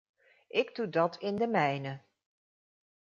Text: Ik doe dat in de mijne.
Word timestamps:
Ik 0.47 0.75
doe 0.75 0.89
dat 0.89 1.17
in 1.17 1.35
de 1.35 1.47
mijne. 1.47 2.01